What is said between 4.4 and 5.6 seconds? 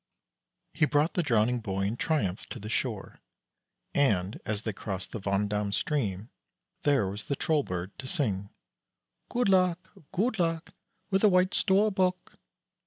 as they crossed the Vand